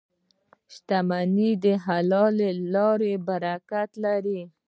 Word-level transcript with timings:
•شتمني 0.73 1.51
د 1.63 1.65
حلالې 1.85 2.51
لارې 2.73 3.13
برکت 3.27 3.89
لري. 4.05 4.41